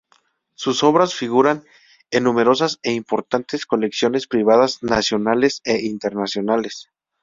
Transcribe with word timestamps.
Sus 0.55 0.81
obras 0.83 1.13
figuran 1.13 1.63
en 2.09 2.23
numerosas 2.23 2.79
e 2.81 2.91
importantes 2.91 3.67
colecciones 3.67 4.25
privadas 4.25 4.81
nacionales 4.81 5.61
e 5.63 5.85
internacionales. 5.85 6.89